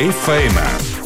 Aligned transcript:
FM. 0.00 0.97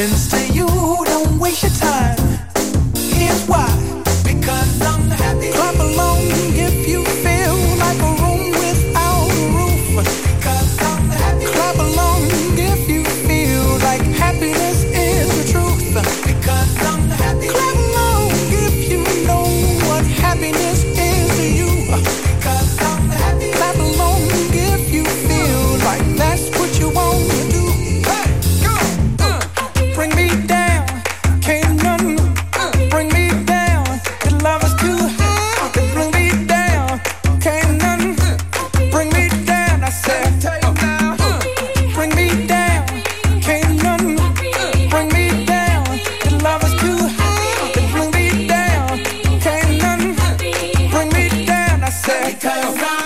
difference 0.00 0.28
to 0.28 0.54
you. 0.54 0.66
Don't 1.04 1.38
waste 1.38 1.62
your 1.62 1.72
time. 1.72 1.89
Cause 52.40 52.74
I'm 52.74 52.99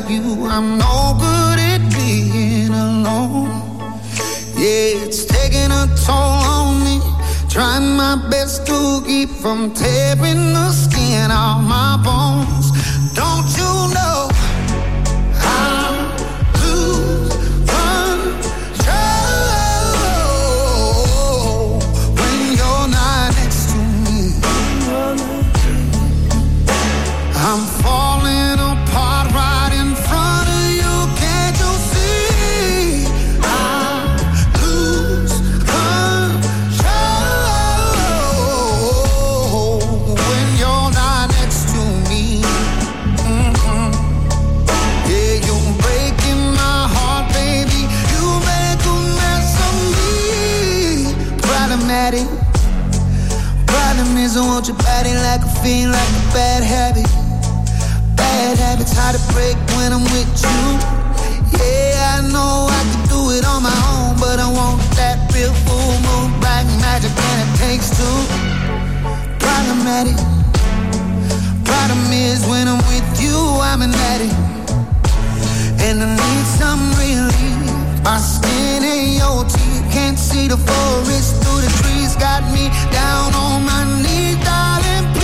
tell 0.00 0.10
you 0.10 0.46
I'm 0.46 0.78
no 0.78 1.16
good 1.20 1.58
at 1.58 1.82
being 1.94 2.72
alone. 2.72 3.50
Yeah, 4.56 5.04
it's 5.04 5.24
taking 5.24 5.70
a 5.70 5.86
toll 6.04 6.40
on 6.56 6.82
me. 6.84 6.96
Trying 7.48 7.96
my 7.96 8.16
best 8.30 8.66
to 8.66 9.02
keep 9.06 9.28
from 9.28 9.72
tearing 9.72 10.52
the 10.52 10.70
skin 10.72 11.30
off 11.30 11.62
my 11.62 11.92
bones. 12.04 12.63
Cause 54.34 54.42
I 54.42 54.46
want 54.48 54.66
your 54.66 54.76
body 54.78 55.14
like 55.14 55.42
a 55.46 55.50
fiend, 55.62 55.92
like 55.92 56.10
a 56.10 56.22
bad 56.34 56.64
habit. 56.64 57.06
Bad 58.16 58.58
habits 58.58 58.90
hard 58.98 59.14
to 59.14 59.22
break 59.32 59.54
when 59.78 59.92
I'm 59.94 60.02
with 60.10 60.26
you. 60.42 60.62
Yeah, 61.54 62.18
I 62.18 62.26
know 62.34 62.66
I 62.66 62.82
can 62.90 63.06
do 63.06 63.30
it 63.30 63.46
on 63.46 63.62
my 63.62 63.78
own, 63.94 64.18
but 64.18 64.42
I 64.42 64.50
want 64.50 64.82
that 64.98 65.30
real 65.30 65.54
full 65.62 65.94
moon, 66.02 66.34
black 66.42 66.66
magic, 66.82 67.14
and 67.14 67.38
it 67.46 67.50
takes 67.62 67.94
two. 67.94 68.18
Problematic. 69.38 70.18
Problem 71.62 72.10
is 72.10 72.42
when 72.50 72.66
I'm 72.66 72.82
with 72.90 73.06
you, 73.22 73.38
I'm 73.62 73.82
an 73.86 73.94
addict, 74.10 74.34
and 75.78 76.02
I 76.02 76.10
need 76.10 76.46
some 76.58 76.82
relief. 76.98 78.02
My 78.02 78.18
skin 78.18 78.82
ain't 78.82 79.22
your 79.22 79.46
teeth, 79.46 79.63
can't 79.94 80.18
see 80.18 80.48
the 80.48 80.56
forest 80.56 81.40
through 81.40 81.60
the 81.60 81.72
trees, 81.80 82.16
got 82.16 82.42
me 82.52 82.68
down 82.90 83.32
on 83.34 83.64
my 83.64 83.84
knees, 84.02 84.36
darling. 84.44 85.23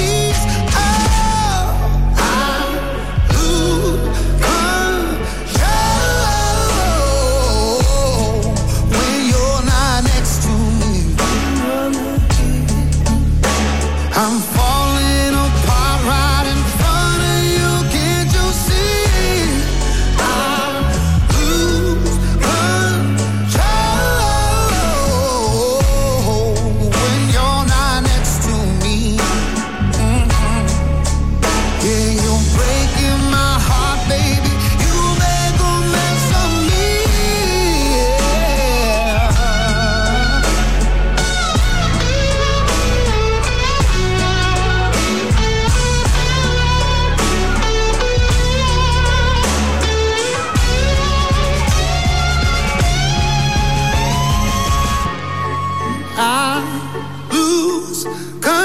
Lose 58.05 58.60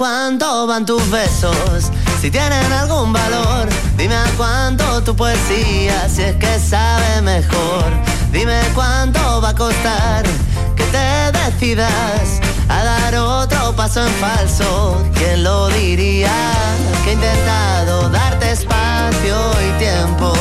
cuánto 0.00 0.66
van 0.66 0.86
tus 0.86 1.10
besos, 1.10 1.90
si 2.22 2.30
tienen 2.30 2.72
algún 2.72 3.12
valor. 3.12 3.68
Dime 3.98 4.14
a 4.14 4.24
cuánto 4.38 5.02
tu 5.02 5.14
poesía, 5.14 6.08
si 6.08 6.22
es 6.22 6.36
que 6.36 6.58
sabe 6.58 7.20
mejor. 7.20 7.84
Dime 8.32 8.58
cuánto 8.74 9.42
va 9.42 9.50
a 9.50 9.54
costar 9.54 10.24
que 10.74 10.84
te 10.84 11.38
decidas 11.38 12.40
a 12.70 12.82
dar 12.82 13.14
otro 13.14 13.76
paso 13.76 14.00
en 14.06 14.12
falso. 14.14 15.04
¿Quién 15.16 15.44
lo 15.44 15.68
diría? 15.68 16.32
Que 17.04 17.10
he 17.10 17.12
intentado 17.12 18.08
darte 18.08 18.52
espacio 18.52 19.36
y 19.68 19.78
tiempo. 19.78 20.32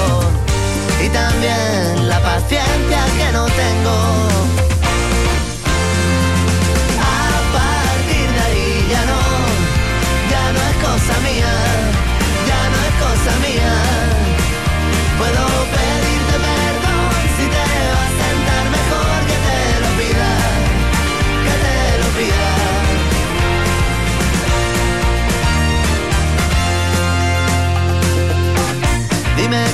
Y 1.04 1.10
también 1.10 2.08
la 2.08 2.22
paciencia 2.22 3.02
que 3.18 3.32
no 3.34 3.46
tengo. 3.48 4.30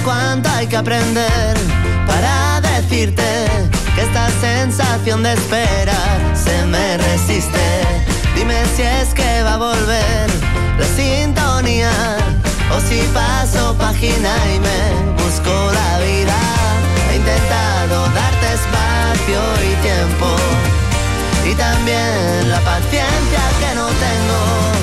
Cuánto 0.05 0.47
hay 0.51 0.67
que 0.67 0.77
aprender 0.77 1.57
para 2.05 2.61
decirte 2.61 3.23
que 3.95 4.01
esta 4.01 4.29
sensación 4.39 5.23
de 5.23 5.33
espera 5.33 5.97
se 6.35 6.65
me 6.67 6.97
resiste. 6.97 7.65
Dime 8.35 8.63
si 8.75 8.83
es 8.83 9.13
que 9.15 9.41
va 9.43 9.55
a 9.55 9.57
volver 9.57 10.29
la 10.79 10.85
sintonía 10.95 11.91
o 12.71 12.79
si 12.79 13.01
paso 13.13 13.75
página 13.77 14.31
y 14.53 14.59
me 14.59 15.23
busco 15.23 15.53
la 15.73 15.99
vida. 15.99 16.37
He 17.11 17.15
intentado 17.15 18.07
darte 18.13 18.47
espacio 18.59 19.41
y 19.69 19.75
tiempo 19.81 20.29
y 21.49 21.55
también 21.55 22.49
la 22.49 22.59
paciencia 22.59 23.41
que 23.59 23.75
no 23.75 23.87
tengo. 23.87 24.74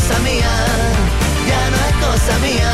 Cosa 0.00 0.18
mía, 0.20 0.54
ya 1.48 1.62
no 1.70 1.76
es 1.88 1.94
cosa 2.04 2.38
mía. 2.38 2.72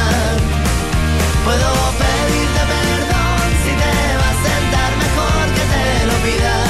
Puedo 1.45 1.71
pedirte 2.01 2.63
perdón 2.73 3.49
si 3.63 3.73
te 3.81 3.95
va 4.21 4.29
a 4.31 4.37
sentar 4.47 4.91
mejor 5.05 5.45
que 5.57 5.65
te 5.73 5.85
lo 6.07 6.17
pida, 6.25 6.66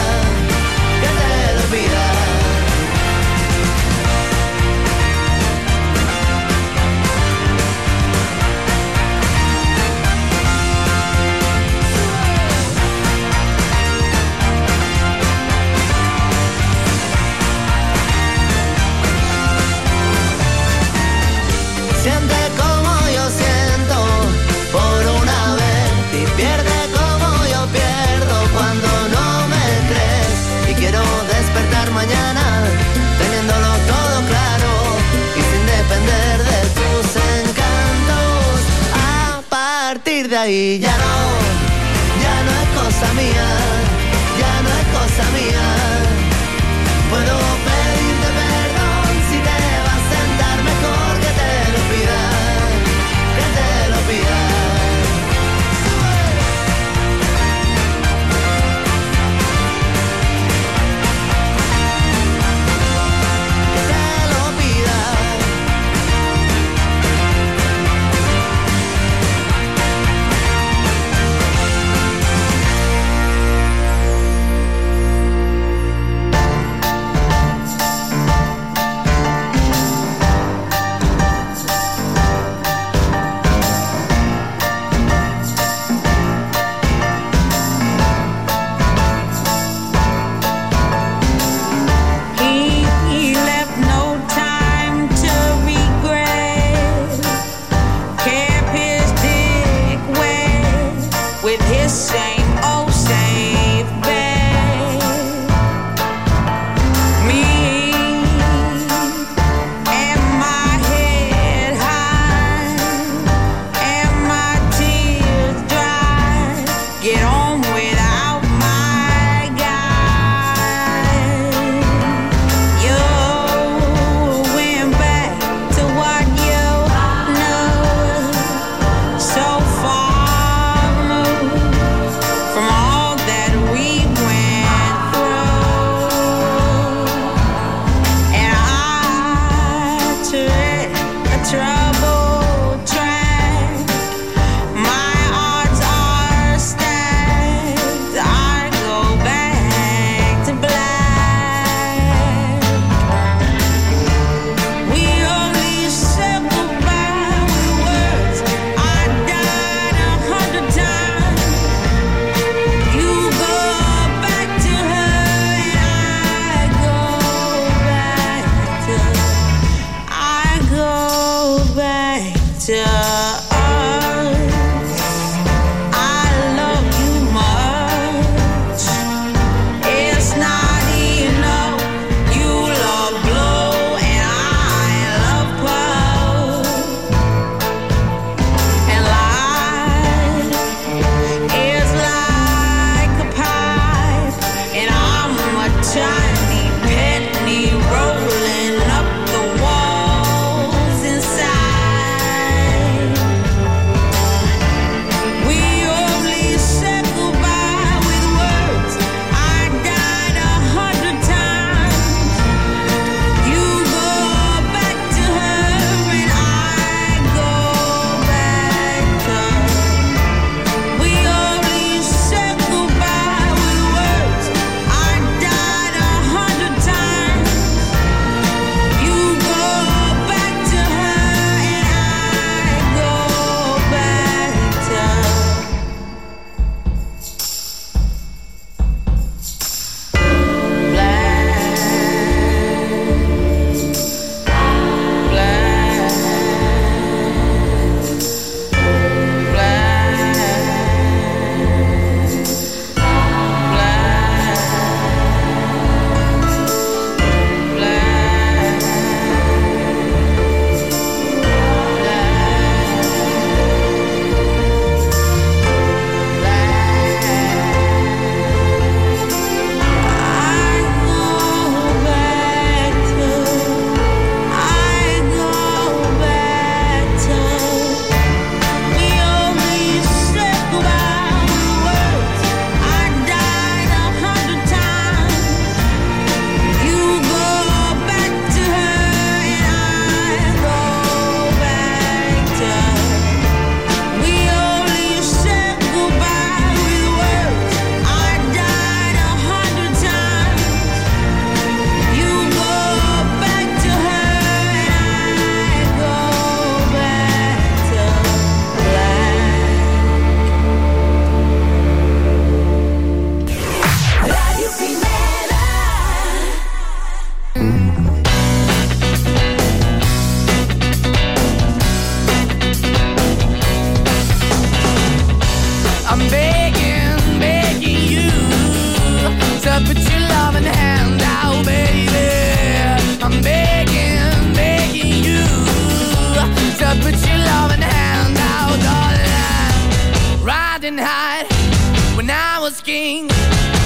Anytime 341.16 342.30
I 342.30 342.58
was 342.60 342.80
king 342.80 343.28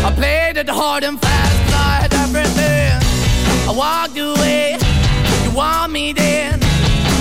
I 0.04 0.12
played 0.14 0.56
it 0.56 0.68
hard 0.68 1.04
and 1.04 1.20
fast 1.20 1.70
side 1.70 2.12
everything 2.24 2.98
I 3.68 3.72
walked 3.72 4.18
away, 4.18 4.76
you 5.44 5.50
want 5.56 5.92
me 5.92 6.12
then 6.12 6.58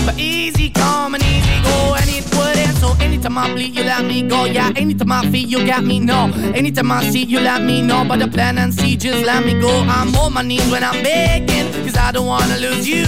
but 0.05 0.17
easy 0.17 0.69
come 0.69 1.13
and 1.15 1.23
easy 1.23 1.61
go 1.63 1.95
and 1.95 2.09
it 2.09 2.25
would 2.35 2.55
need 2.55 2.69
anytime 3.01 3.37
I 3.37 3.53
bleed, 3.53 3.75
you 3.75 3.83
let 3.83 4.05
me 4.05 4.21
go. 4.27 4.45
Yeah, 4.45 4.71
anytime 4.75 5.11
I 5.11 5.29
feel, 5.29 5.47
you 5.47 5.65
got 5.65 5.83
me. 5.83 5.99
No, 5.99 6.31
anytime 6.55 6.91
I 6.91 7.03
see 7.09 7.23
you, 7.23 7.39
let 7.39 7.61
me 7.61 7.81
know 7.81 8.01
about 8.01 8.19
the 8.19 8.27
plan 8.27 8.57
and 8.57 8.73
see, 8.73 8.95
just 8.95 9.25
let 9.25 9.45
me 9.45 9.59
go. 9.59 9.69
I'm 9.87 10.15
on 10.15 10.33
my 10.33 10.41
knees 10.41 10.69
when 10.71 10.83
I'm 10.83 11.03
begging, 11.03 11.71
cause 11.83 11.97
I 11.97 12.11
don't 12.11 12.25
wanna 12.25 12.57
lose 12.57 12.87
you. 12.87 13.05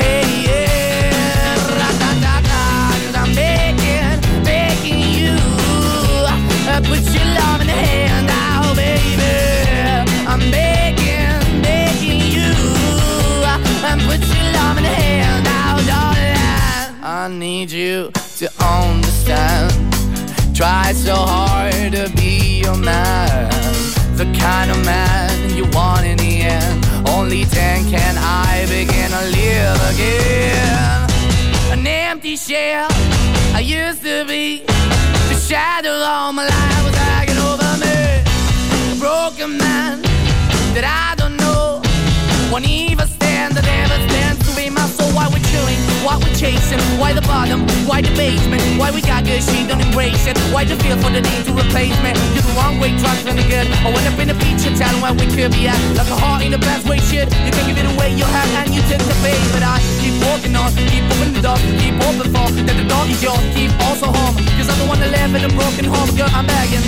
Hey, 0.00 0.24
yeah, 0.46 0.83
Only 27.24 27.44
then 27.44 27.90
can 27.90 28.16
I 28.18 28.66
begin 28.68 29.10
to 29.10 29.24
live 29.30 29.94
again. 29.94 30.73
Empty 32.24 32.36
seashell. 32.36 32.88
I 33.54 33.60
used 33.60 34.02
to 34.02 34.24
be 34.24 34.64
the 34.64 35.34
shadow 35.34 35.90
all 35.90 36.32
my 36.32 36.46
life 36.48 36.84
was 36.86 36.94
hanging 36.96 37.36
over 37.36 37.76
me. 37.84 38.24
A 38.92 38.98
broken 38.98 39.58
man 39.58 40.00
that 40.72 40.86
I 40.86 41.14
don't 41.16 41.36
know. 41.36 41.82
Won't 42.50 42.66
even 42.66 43.06
stand, 43.08 43.56
that 43.56 43.83
Why 45.24 45.32
we're 45.32 45.48
chilling, 45.48 45.80
why 46.04 46.20
we're 46.20 46.36
chasing, 46.36 46.76
why 47.00 47.16
the 47.16 47.24
bottom, 47.24 47.64
why 47.88 48.04
the 48.04 48.12
basement, 48.12 48.60
why 48.76 48.92
we 48.92 49.00
got 49.00 49.24
good, 49.24 49.40
she 49.40 49.64
don't 49.64 49.80
embrace 49.80 50.28
it. 50.28 50.36
Why 50.52 50.68
the 50.68 50.76
feel 50.84 51.00
for 51.00 51.08
the 51.08 51.24
need 51.24 51.48
to 51.48 51.52
replace 51.56 51.96
me? 52.04 52.12
You're 52.36 52.44
the 52.44 52.52
wrong 52.52 52.76
way, 52.76 52.92
trying 53.00 53.24
to 53.24 53.32
the 53.32 53.40
good. 53.48 53.64
I 53.72 53.88
went 53.88 54.04
up 54.04 54.20
in 54.20 54.28
the 54.28 54.36
feature 54.36 54.76
town 54.76 55.00
where 55.00 55.16
we 55.16 55.24
could 55.32 55.56
be 55.56 55.64
at. 55.64 55.80
Like 55.96 56.12
a 56.12 56.18
heart 56.20 56.44
in 56.44 56.52
the 56.52 56.60
best 56.60 56.84
way, 56.84 57.00
shit. 57.08 57.32
You 57.40 57.52
can 57.56 57.64
give 57.64 57.80
it 57.80 57.88
away, 57.96 58.12
you 58.12 58.28
have, 58.28 58.52
and 58.60 58.68
you 58.76 58.84
take 58.84 59.00
the 59.00 59.16
bait. 59.24 59.40
But 59.48 59.64
I 59.64 59.80
keep 59.96 60.12
walking 60.28 60.52
on, 60.60 60.68
keep 60.92 61.08
moving 61.08 61.32
the 61.32 61.40
door, 61.40 61.56
keep 61.80 61.96
open 62.04 62.28
for 62.28 62.44
that 62.60 62.76
the 62.76 62.84
door 62.84 63.08
is 63.08 63.24
yours, 63.24 63.40
keep 63.56 63.72
also 63.88 64.12
home. 64.12 64.36
Cause 64.60 64.68
I'm 64.68 64.76
the 64.76 64.84
one 64.84 65.00
that 65.00 65.08
live 65.08 65.32
in 65.32 65.48
a 65.48 65.52
broken 65.56 65.88
home, 65.88 66.12
girl, 66.20 66.28
I'm 66.36 66.44
begging. 66.44 66.84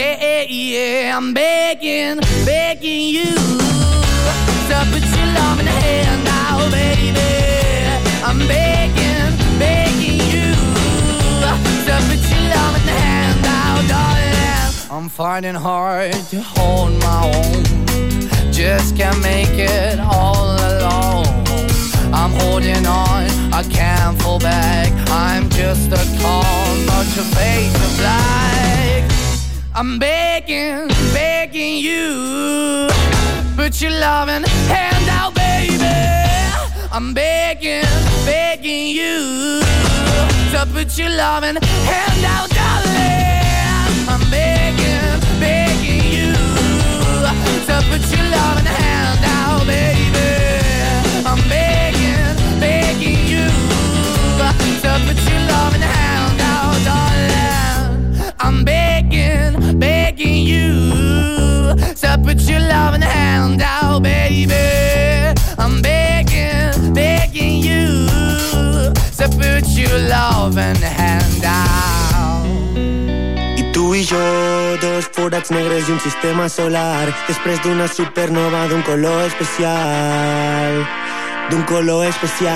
Yeah, 0.00 0.48
yeah, 0.48 1.12
I'm 1.12 1.36
begging, 1.36 2.24
begging 2.48 3.12
you 3.12 3.36
to 3.36 4.76
put 4.88 5.04
your 5.04 5.28
love 5.36 5.60
in 5.60 5.66
the 5.68 5.76
hand 5.84 6.35
I'm 14.96 15.10
finding 15.10 15.54
hard 15.54 16.14
to 16.30 16.40
hold 16.40 16.90
my 17.00 17.30
own. 17.36 17.62
Just 18.50 18.96
can't 18.96 19.20
make 19.20 19.52
it 19.52 20.00
all 20.00 20.56
alone. 20.56 21.26
I'm 22.14 22.32
holding 22.32 22.86
on, 22.86 23.26
I 23.52 23.62
can't 23.70 24.18
fall 24.22 24.38
back. 24.38 24.90
I'm 25.10 25.50
just 25.50 25.92
a 25.92 26.02
call, 26.22 26.76
not 26.86 27.04
your 27.14 27.26
face 27.36 27.74
of 27.74 27.98
black. 27.98 29.04
I'm 29.74 29.98
begging, 29.98 30.88
begging 31.12 31.76
you. 31.76 32.88
Put 33.54 33.82
your 33.82 33.90
loving 33.90 34.44
hand 34.72 35.08
out, 35.10 35.34
baby. 35.34 35.84
I'm 36.90 37.12
begging, 37.12 37.84
begging 38.24 38.86
you. 38.96 39.60
To 40.52 40.66
put 40.72 40.96
your 40.96 41.10
loving 41.10 41.56
hand 41.60 42.24
out, 42.24 42.48
darling. 42.48 44.08
I'm 44.08 44.30
begging. 44.30 44.85
To 47.66 47.72
uh, 47.72 47.82
put 47.90 48.00
your 48.12 48.24
loving 48.30 48.64
hand 48.64 49.24
out, 49.24 49.66
baby. 49.66 50.28
I'm 51.26 51.42
begging, 51.48 52.60
begging 52.60 53.26
you. 53.26 53.48
Put 55.04 55.18
your 55.28 55.40
loving 55.50 55.80
hand 55.80 56.40
out, 56.40 56.78
darling. 56.86 58.32
I'm 58.38 58.64
begging, 58.64 59.80
begging 59.80 60.46
you 60.46 61.74
put 62.22 62.40
your 62.42 62.60
loving 62.60 63.02
hand 63.02 63.60
out, 63.62 64.02
baby. 64.02 64.54
I'm 65.58 65.82
begging, 65.82 66.94
begging 66.94 67.62
you 67.62 68.06
put 69.36 69.66
your 69.70 69.98
hand 70.54 70.84
out. 70.84 70.95
Forats 75.26 75.50
negres 75.50 75.88
i 75.88 75.90
un 75.90 75.98
sistema 75.98 76.44
solar, 76.46 77.08
després 77.26 77.58
d'una 77.64 77.88
supernova 77.90 78.68
d'un 78.70 78.84
color 78.86 79.24
especial, 79.26 80.86
d'un 81.50 81.66
color 81.66 82.06
especial. 82.06 82.54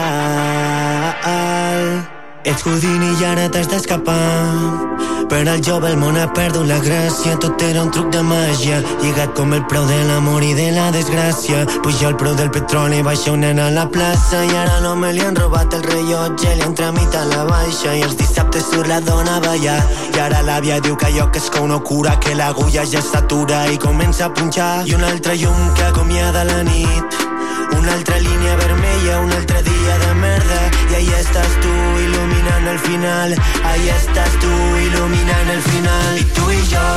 Ets 2.46 2.62
Houdini 2.62 3.10
i 3.18 3.24
ara 3.34 3.50
t'has 3.50 3.66
d'escapar. 3.74 5.09
Per 5.30 5.48
al 5.48 5.60
jove 5.62 5.86
el 5.86 5.96
món 5.96 6.16
ha 6.18 6.24
perdut 6.34 6.66
la 6.66 6.80
gràcia, 6.82 7.36
tot 7.38 7.62
era 7.62 7.84
un 7.84 7.90
truc 7.94 8.08
de 8.10 8.18
màgia, 8.26 8.80
lligat 8.98 9.30
com 9.38 9.54
el 9.54 9.62
preu 9.70 9.84
de 9.86 9.98
l'amor 10.08 10.42
i 10.42 10.56
de 10.58 10.72
la 10.74 10.88
desgràcia. 10.90 11.60
Puja 11.84 12.08
el 12.08 12.16
preu 12.18 12.34
del 12.34 12.50
petroli, 12.50 12.98
baixa 13.06 13.30
un 13.30 13.46
nen 13.46 13.62
a 13.62 13.68
la 13.70 13.86
plaça 13.94 14.42
i 14.42 14.50
ara 14.64 14.80
no 14.82 14.96
me 14.98 15.12
li 15.14 15.22
han 15.22 15.38
robat 15.38 15.78
el 15.78 15.86
rellotge, 15.86 16.56
li 16.58 16.66
han 16.66 16.74
tramitat 16.74 17.30
la 17.30 17.46
baixa 17.46 17.94
i 17.94 18.02
els 18.08 18.18
dissabtes 18.18 18.66
surt 18.72 18.90
la 18.90 18.98
dona 19.06 19.38
a 19.38 19.46
ballar. 19.46 19.78
I 20.10 20.18
ara 20.26 20.42
l'àvia 20.42 20.82
diu 20.82 20.98
que 20.98 21.12
allò 21.12 21.30
que 21.30 21.38
és 21.38 21.48
que 21.48 21.62
no 21.62 21.78
cura, 21.78 22.18
que 22.18 22.34
l'agulla 22.34 22.82
ja 22.82 23.00
s'atura 23.00 23.68
i 23.70 23.78
comença 23.78 24.26
a 24.26 24.34
punxar. 24.34 24.82
I 24.90 24.98
un 24.98 25.04
altre 25.14 25.38
llum 25.38 25.74
que 25.76 25.92
acomiada 25.94 26.42
la 26.42 26.64
nit. 26.64 27.29
Una 27.78 27.92
altra 27.92 28.18
línia 28.18 28.56
vermella, 28.56 29.20
un 29.20 29.32
altre 29.32 29.62
dia 29.62 29.98
de 29.98 30.14
merda. 30.14 30.60
I 30.90 30.94
ahí 30.94 31.10
estàs 31.18 31.52
tu 31.62 31.72
il·luminant 32.04 32.66
el 32.72 32.78
final. 32.86 33.34
Ahí 33.70 33.88
estàs 33.94 34.32
tu 34.42 34.50
il·luminant 34.86 35.48
el 35.54 35.62
final. 35.68 36.18
I 36.18 36.24
tu 36.36 36.44
i 36.50 36.60
jo, 36.72 36.88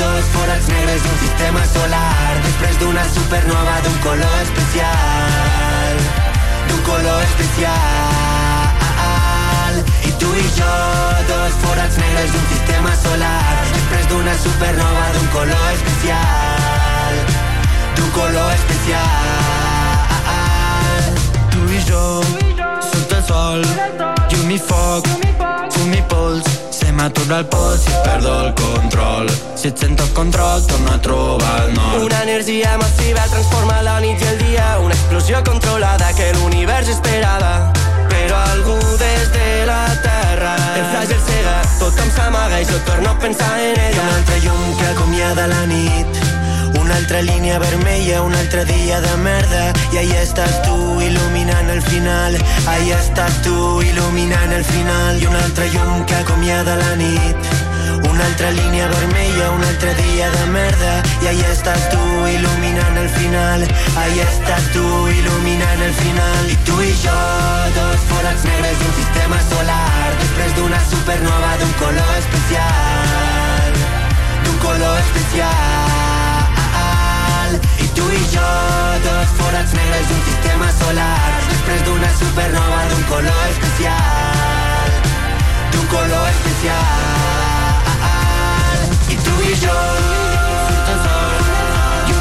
dos 0.00 0.24
forats 0.34 0.66
negres 0.72 1.00
d'un 1.04 1.18
sistema 1.22 1.62
solar. 1.74 2.32
Després 2.48 2.74
d'una 2.82 3.04
supernova 3.14 3.76
d'un 3.84 3.98
color 4.06 4.36
especial. 4.46 5.94
D'un 6.70 6.82
color 6.90 7.20
especial. 7.28 7.76
I 10.10 10.12
tu 10.22 10.30
i 10.32 10.48
jo, 10.58 10.74
dos 11.30 11.52
forats 11.62 11.96
negres 12.02 12.28
d'un 12.34 12.46
sistema 12.54 12.92
solar. 13.04 13.54
Després 13.76 14.04
d'una 14.10 14.34
supernova 14.46 15.06
d'un 15.18 15.28
color 15.38 15.66
especial. 15.76 17.14
D'un 17.96 18.10
color 18.18 18.50
especial 18.58 19.65
jo. 21.88 22.20
Sota 22.90 23.18
el 23.18 23.24
sol 23.24 23.62
llum 24.30 24.50
i 24.50 24.58
foc 24.58 25.06
fum 25.70 25.92
i 25.92 26.02
pols. 26.10 26.46
Se 26.70 26.90
m'atura 26.92 27.38
el 27.42 27.46
pols 27.52 27.80
si 27.84 27.92
perdo 28.04 28.34
el 28.46 28.54
control. 28.54 29.30
Si 29.56 29.68
et 29.68 29.78
sento 29.78 30.04
el 30.04 30.12
control 30.12 30.66
torno 30.66 30.92
a 30.92 31.00
trobar 31.00 31.64
el 31.64 31.74
nord. 31.74 32.02
Una 32.04 32.22
energia 32.22 32.76
massiva 32.78 33.24
transforma 33.30 33.80
la 33.82 33.98
nit 34.00 34.20
i 34.22 34.28
el 34.32 34.38
dia, 34.38 34.78
una 34.84 34.94
explosió 34.94 35.42
controlada 35.44 36.12
que 36.14 36.32
l'univers 36.38 36.88
esperava. 36.88 37.72
Però 38.12 38.38
algú 38.52 38.76
des 39.00 39.32
de 39.32 39.50
la 39.66 39.82
terra 40.02 40.54
el 40.76 40.86
fràgil 40.92 41.20
cega, 41.26 41.56
tothom 41.80 42.10
s'amaga 42.16 42.60
i 42.60 42.66
jo 42.68 42.78
torno 42.86 43.10
a 43.10 43.18
pensar 43.18 43.52
en 43.58 43.74
I 43.74 43.74
un 43.74 43.84
ella. 43.88 44.08
altre 44.16 44.40
llum 44.44 44.76
que 44.78 44.86
acomiada 44.94 45.46
la 45.46 45.66
nit 45.66 46.25
una 46.80 46.96
altra 46.96 47.22
línia 47.22 47.58
vermella, 47.58 48.22
un 48.22 48.34
altre 48.34 48.64
dia 48.64 49.00
de 49.00 49.16
merda. 49.18 49.72
I 49.92 49.98
ahí 49.98 50.12
estàs 50.20 50.62
tu 50.62 50.76
il·luminant 51.00 51.70
el 51.70 51.82
final. 51.82 52.36
Ahí 52.66 52.90
estàs 52.92 53.42
tu 53.42 53.54
il·luminant 53.82 54.52
el 54.52 54.64
final. 54.64 55.20
I 55.22 55.26
un 55.26 55.36
altre 55.36 55.68
llum 55.74 56.04
que 56.06 56.16
acomiada 56.16 56.76
la 56.76 56.96
nit. 56.96 57.52
Una 58.10 58.24
altra 58.24 58.50
línia 58.50 58.88
vermella, 58.88 59.50
un 59.50 59.64
altre 59.64 59.94
dia 60.00 60.30
de 60.30 60.46
merda. 60.46 60.92
I 61.22 61.30
ahí 61.32 61.44
estàs 61.52 61.88
tu 61.92 62.02
il·luminant 62.32 62.98
el 63.04 63.08
final. 63.18 63.66
Ahí 64.02 64.20
estàs 64.26 64.72
tu 64.74 64.84
il·luminant 65.12 65.86
el 65.86 65.94
final. 66.02 66.50
I 66.50 66.58
tu 66.66 66.80
i 66.82 66.92
jo, 67.04 67.20
dos 67.78 68.10
forats 68.10 68.44
negres 68.50 68.76
d'un 68.82 68.94
sistema 69.00 69.40
solar. 69.52 70.10
Després 70.24 70.58
d'una 70.58 70.82
supernova 70.90 71.56
d'un 71.62 71.74
color 71.84 72.12
especial. 72.18 73.80
D'un 74.44 74.60
color 74.66 75.00
especial 75.06 76.15
i 78.16 78.22
i 78.22 78.28
jo, 78.34 78.50
dos 79.08 79.36
forats 79.40 79.72
negres 79.80 80.06
d'un 80.10 80.22
sistema 80.30 80.68
solar 80.80 81.18
després 81.52 81.80
d'una 81.88 82.10
supernova 82.20 82.80
d'un 82.92 83.04
color 83.12 83.42
especial 83.50 84.76
d'un 85.72 85.86
color 85.86 86.28
especial. 86.28 86.76
I 89.12 89.16
tu 89.24 89.34
i 89.50 89.54
jo 89.62 89.78
surt 90.66 90.88
el 90.92 90.98
sol 91.04 91.34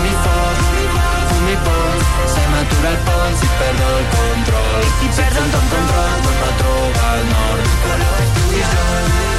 i 0.05 0.15
foc 0.23 0.57
fum 1.29 1.47
i 1.53 1.57
pols 1.67 2.09
se 2.33 2.43
m'atura 2.51 2.89
el 2.95 2.99
pols 3.07 3.45
i 3.47 3.53
perdo 3.61 3.87
el 3.99 4.05
control. 4.17 4.83
I 5.05 5.13
perdo 5.19 5.39
el 5.45 5.49
control 5.75 6.11
torno 6.25 6.45
a 6.49 6.57
trobar 6.59 7.15
el 7.15 7.25
nord. 7.31 7.65
Color 7.87 8.21
tu 8.35 8.45
i 8.59 8.67
jo 8.73 9.34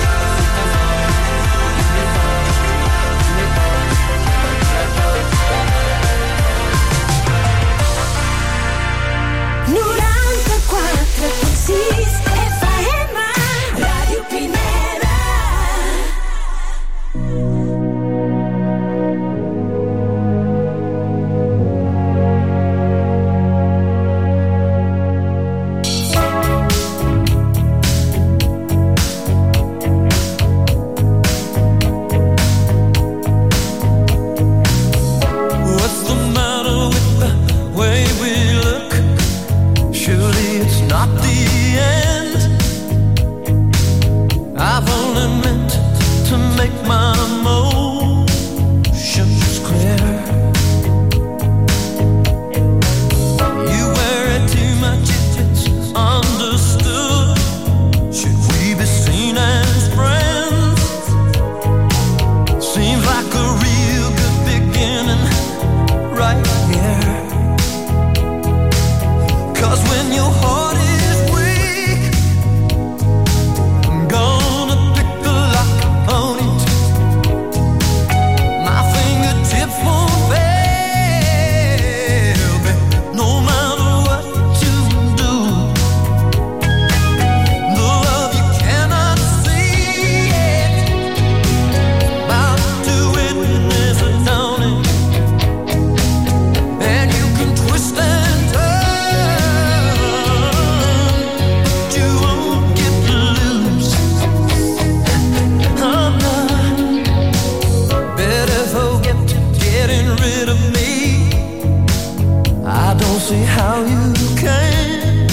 see 113.27 113.43
how 113.43 113.83
you 113.83 114.13
came. 114.37 115.27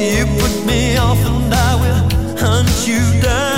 You 0.00 0.26
put 0.40 0.66
me 0.66 0.96
off, 0.96 1.24
and 1.24 1.54
I 1.54 1.70
will 1.82 2.36
hunt 2.36 2.88
you 2.88 3.20
down. 3.22 3.49